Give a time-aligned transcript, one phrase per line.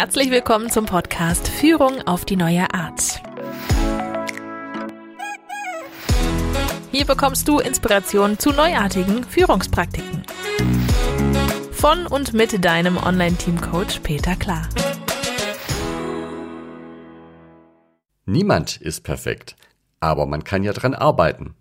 [0.00, 3.20] Herzlich willkommen zum Podcast Führung auf die neue Art.
[6.92, 10.22] Hier bekommst du Inspiration zu neuartigen Führungspraktiken.
[11.72, 14.68] Von und mit deinem Online-Team-Coach Peter Klar.
[18.24, 19.56] Niemand ist perfekt,
[19.98, 21.56] aber man kann ja dran arbeiten.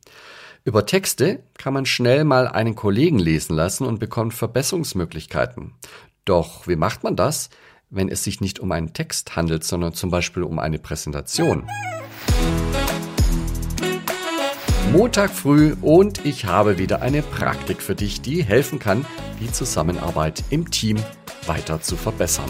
[0.64, 5.74] Über Texte kann man schnell mal einen Kollegen lesen lassen und bekommt Verbesserungsmöglichkeiten.
[6.24, 7.50] Doch wie macht man das,
[7.90, 11.68] wenn es sich nicht um einen Text handelt, sondern zum Beispiel um eine Präsentation?
[14.92, 19.06] Montag früh und ich habe wieder eine Praktik für dich, die helfen kann,
[19.40, 20.98] die Zusammenarbeit im Team
[21.46, 22.50] weiter zu verbessern.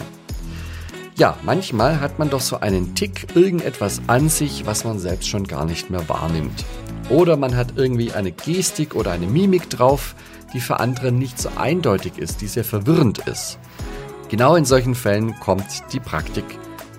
[1.16, 5.48] Ja, manchmal hat man doch so einen Tick irgendetwas an sich, was man selbst schon
[5.48, 6.64] gar nicht mehr wahrnimmt.
[7.10, 10.14] Oder man hat irgendwie eine Gestik oder eine Mimik drauf,
[10.52, 13.58] die für andere nicht so eindeutig ist, die sehr verwirrend ist.
[14.28, 16.44] Genau in solchen Fällen kommt die Praktik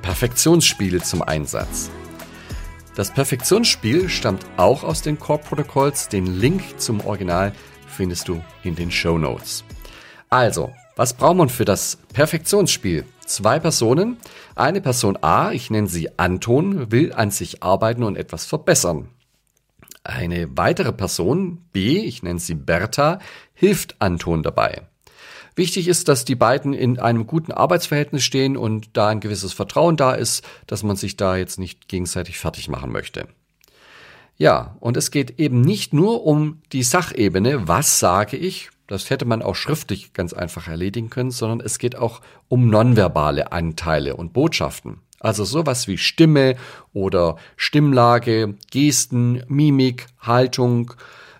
[0.01, 1.91] Perfektionsspiel zum Einsatz.
[2.95, 6.07] Das Perfektionsspiel stammt auch aus den Core Protocols.
[6.09, 7.53] Den Link zum Original
[7.87, 9.63] findest du in den Show Notes.
[10.29, 13.05] Also, was braucht man für das Perfektionsspiel?
[13.25, 14.17] Zwei Personen.
[14.55, 19.07] Eine Person A, ich nenne sie Anton, will an sich arbeiten und etwas verbessern.
[20.03, 23.19] Eine weitere Person, B, ich nenne sie Bertha,
[23.53, 24.81] hilft Anton dabei.
[25.55, 29.97] Wichtig ist, dass die beiden in einem guten Arbeitsverhältnis stehen und da ein gewisses Vertrauen
[29.97, 33.27] da ist, dass man sich da jetzt nicht gegenseitig fertig machen möchte.
[34.37, 39.25] Ja, und es geht eben nicht nur um die Sachebene, was sage ich, das hätte
[39.25, 44.33] man auch schriftlich ganz einfach erledigen können, sondern es geht auch um nonverbale Anteile und
[44.33, 45.01] Botschaften.
[45.19, 46.55] Also sowas wie Stimme
[46.93, 50.93] oder Stimmlage, Gesten, Mimik, Haltung,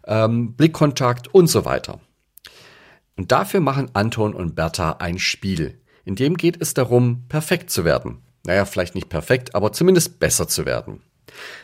[0.06, 2.00] ähm, Blickkontakt und so weiter.
[3.20, 5.82] Und dafür machen Anton und Bertha ein Spiel.
[6.06, 8.20] In dem geht es darum, perfekt zu werden.
[8.46, 11.02] Naja, vielleicht nicht perfekt, aber zumindest besser zu werden.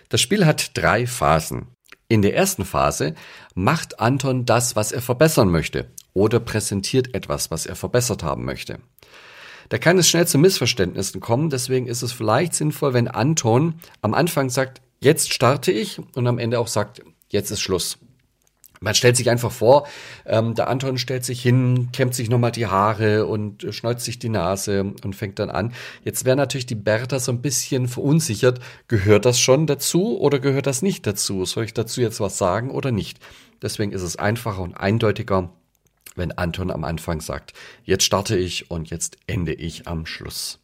[0.09, 1.67] Das Spiel hat drei Phasen.
[2.09, 3.15] In der ersten Phase
[3.53, 8.79] macht Anton das, was er verbessern möchte oder präsentiert etwas, was er verbessert haben möchte.
[9.69, 14.13] Da kann es schnell zu Missverständnissen kommen, deswegen ist es vielleicht sinnvoll, wenn Anton am
[14.13, 17.97] Anfang sagt, jetzt starte ich und am Ende auch sagt, jetzt ist Schluss.
[18.85, 19.87] Man stellt sich einfach vor,
[20.27, 24.19] ähm, der Anton stellt sich hin, kämmt sich nochmal die Haare und äh, schneuzt sich
[24.19, 25.73] die Nase und fängt dann an.
[26.03, 28.59] Jetzt wäre natürlich die Bertha so ein bisschen verunsichert.
[28.87, 31.45] Gehört das schon dazu oder gehört das nicht dazu?
[31.45, 33.17] Soll ich dazu jetzt was sagen oder nicht?
[33.59, 35.49] Deswegen ist es einfacher und eindeutiger,
[36.15, 37.53] wenn Anton am Anfang sagt,
[37.85, 40.59] jetzt starte ich und jetzt ende ich am Schluss.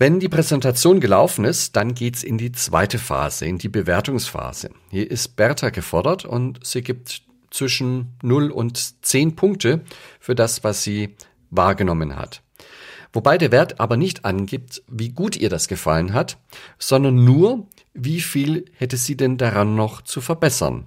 [0.00, 4.70] Wenn die Präsentation gelaufen ist, dann geht's in die zweite Phase, in die Bewertungsphase.
[4.90, 9.80] Hier ist Bertha gefordert und sie gibt zwischen 0 und 10 Punkte
[10.20, 11.16] für das, was sie
[11.50, 12.42] wahrgenommen hat.
[13.12, 16.38] Wobei der Wert aber nicht angibt, wie gut ihr das gefallen hat,
[16.78, 20.84] sondern nur, wie viel hätte sie denn daran noch zu verbessern.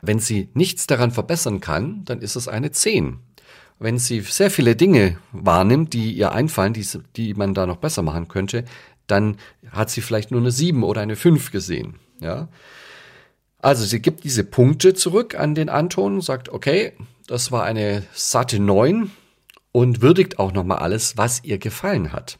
[0.00, 3.20] Wenn sie nichts daran verbessern kann, dann ist es eine 10
[3.78, 8.02] wenn sie sehr viele Dinge wahrnimmt, die ihr einfallen, die, die man da noch besser
[8.02, 8.64] machen könnte,
[9.06, 9.36] dann
[9.70, 11.96] hat sie vielleicht nur eine 7 oder eine 5 gesehen.
[12.20, 12.48] Ja?
[13.58, 16.92] Also sie gibt diese Punkte zurück an den Anton, sagt, okay,
[17.26, 19.10] das war eine satte 9
[19.72, 22.38] und würdigt auch nochmal alles, was ihr gefallen hat.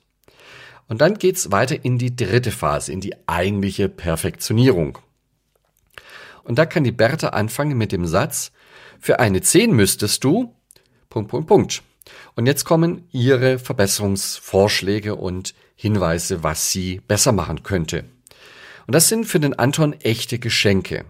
[0.89, 4.99] Und dann geht's weiter in die dritte Phase, in die eigentliche Perfektionierung.
[6.45, 8.53] Und da kann die Bertha anfangen mit dem Satz,
[8.99, 10.55] für eine 10 müsstest du,
[11.13, 11.83] Punkt, Punkt, Punkt.
[12.37, 18.05] Und jetzt kommen Ihre Verbesserungsvorschläge und Hinweise, was sie besser machen könnte.
[18.87, 21.05] Und das sind für den Anton echte Geschenke.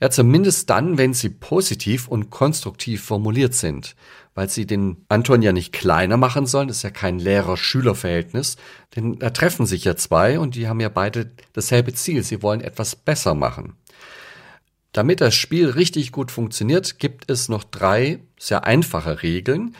[0.00, 3.94] Ja, zumindest dann, wenn sie positiv und konstruktiv formuliert sind,
[4.34, 8.56] weil sie den Anton ja nicht kleiner machen sollen, das ist ja kein Lehrer-Schüler-Verhältnis,
[8.96, 12.62] denn da treffen sich ja zwei und die haben ja beide dasselbe Ziel, sie wollen
[12.62, 13.76] etwas besser machen.
[14.92, 19.74] Damit das Spiel richtig gut funktioniert, gibt es noch drei sehr einfache Regeln.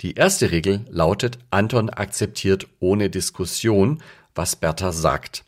[0.00, 4.02] Die erste Regel lautet, Anton akzeptiert ohne Diskussion,
[4.34, 5.44] was Bertha sagt.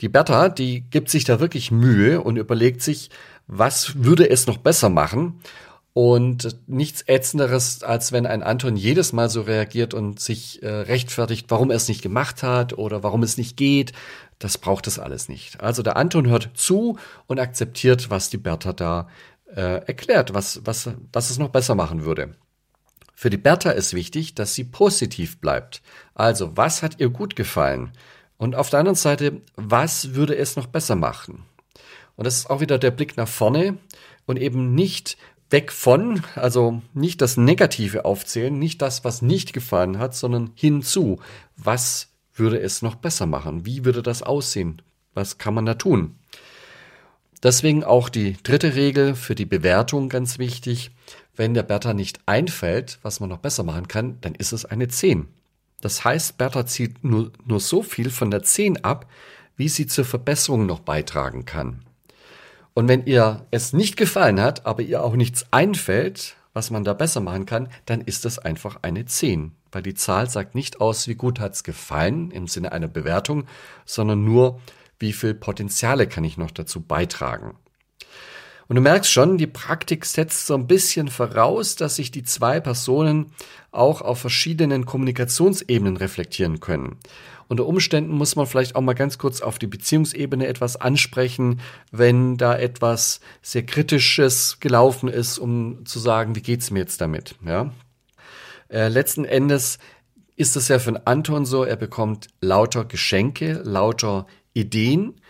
[0.00, 3.10] Die Bertha, die gibt sich da wirklich Mühe und überlegt sich,
[3.48, 5.40] was würde es noch besser machen
[5.94, 11.46] und nichts ätzenderes, als wenn ein Anton jedes Mal so reagiert und sich äh, rechtfertigt,
[11.50, 13.92] warum er es nicht gemacht hat oder warum es nicht geht.
[14.38, 15.60] Das braucht es alles nicht.
[15.60, 19.08] Also der Anton hört zu und akzeptiert, was die Bertha da
[19.54, 22.34] äh, erklärt, was, was, was es noch besser machen würde.
[23.14, 25.82] Für die Bertha ist wichtig, dass sie positiv bleibt.
[26.14, 27.92] Also, was hat ihr gut gefallen?
[28.36, 31.44] Und auf der anderen Seite, was würde es noch besser machen?
[32.16, 33.78] Und das ist auch wieder der Blick nach vorne
[34.26, 35.16] und eben nicht,
[35.52, 41.20] weg von, also nicht das Negative aufzählen, nicht das, was nicht gefallen hat, sondern hinzu,
[41.56, 43.66] was würde es noch besser machen?
[43.66, 44.82] Wie würde das aussehen?
[45.14, 46.16] Was kann man da tun?
[47.42, 50.90] Deswegen auch die dritte Regel für die Bewertung ganz wichtig.
[51.34, 54.88] Wenn der Bertha nicht einfällt, was man noch besser machen kann, dann ist es eine
[54.88, 55.28] 10.
[55.80, 59.10] Das heißt, Bertha zieht nur, nur so viel von der 10 ab,
[59.56, 61.84] wie sie zur Verbesserung noch beitragen kann.
[62.74, 66.92] Und wenn ihr es nicht gefallen hat, aber ihr auch nichts einfällt, was man da
[66.92, 69.52] besser machen kann, dann ist das einfach eine 10.
[69.70, 73.44] Weil die Zahl sagt nicht aus, wie gut hat's gefallen im Sinne einer Bewertung,
[73.84, 74.60] sondern nur,
[74.98, 77.56] wie viel Potenziale kann ich noch dazu beitragen.
[78.68, 82.60] Und du merkst schon, die Praktik setzt so ein bisschen voraus, dass sich die zwei
[82.60, 83.32] Personen
[83.70, 86.96] auch auf verschiedenen Kommunikationsebenen reflektieren können.
[87.48, 91.60] Unter Umständen muss man vielleicht auch mal ganz kurz auf die Beziehungsebene etwas ansprechen,
[91.90, 97.34] wenn da etwas sehr Kritisches gelaufen ist, um zu sagen, wie geht's mir jetzt damit,
[97.44, 97.70] ja.
[98.70, 99.78] Äh, letzten Endes
[100.36, 105.20] ist es ja für Anton so, er bekommt lauter Geschenke, lauter Ideen.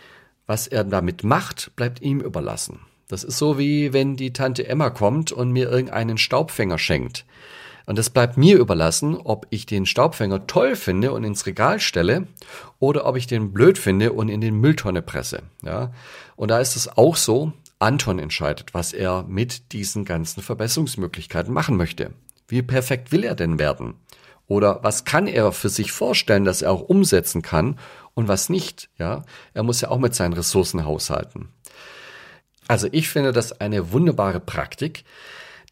[0.45, 2.79] Was er damit macht, bleibt ihm überlassen.
[3.07, 7.25] Das ist so wie wenn die Tante Emma kommt und mir irgendeinen Staubfänger schenkt.
[7.85, 12.27] Und es bleibt mir überlassen, ob ich den Staubfänger toll finde und ins Regal stelle
[12.79, 15.43] oder ob ich den blöd finde und in den Mülltonne presse.
[15.63, 15.91] Ja?
[16.35, 21.75] Und da ist es auch so, Anton entscheidet, was er mit diesen ganzen Verbesserungsmöglichkeiten machen
[21.75, 22.11] möchte.
[22.47, 23.95] Wie perfekt will er denn werden?
[24.47, 27.79] Oder was kann er für sich vorstellen, dass er auch umsetzen kann
[28.13, 28.89] und was nicht?
[28.97, 29.23] Ja,
[29.53, 31.49] er muss ja auch mit seinen Ressourcen haushalten.
[32.67, 35.03] Also ich finde das eine wunderbare Praktik.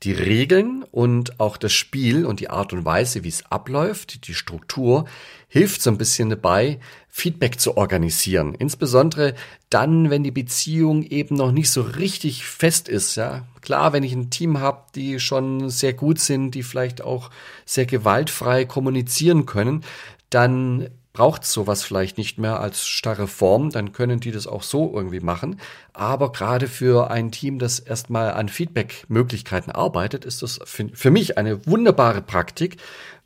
[0.04, 4.34] Die Regeln und auch das Spiel und die Art und Weise, wie es abläuft, die
[4.34, 5.06] Struktur,
[5.48, 8.56] hilft so ein bisschen dabei, Feedback zu organisieren.
[8.56, 9.36] Insbesondere
[9.70, 13.16] dann, wenn die Beziehung eben noch nicht so richtig fest ist.
[13.16, 17.30] Ja, klar, wenn ich ein Team habe, die schon sehr gut sind, die vielleicht auch
[17.66, 19.84] sehr gewaltfrei kommunizieren können,
[20.32, 24.92] dann braucht sowas vielleicht nicht mehr als starre Form, dann können die das auch so
[24.94, 25.60] irgendwie machen.
[25.94, 31.66] Aber gerade für ein Team, das erstmal an Feedback-Möglichkeiten arbeitet, ist das für mich eine
[31.66, 32.78] wunderbare Praktik.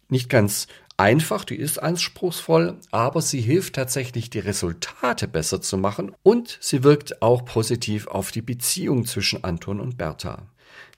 [0.09, 0.67] Nicht ganz
[0.97, 6.83] einfach, die ist anspruchsvoll, aber sie hilft tatsächlich, die Resultate besser zu machen und sie
[6.83, 10.43] wirkt auch positiv auf die Beziehung zwischen Anton und Bertha.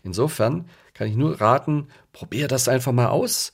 [0.03, 3.53] Insofern kann ich nur raten, probier das einfach mal aus.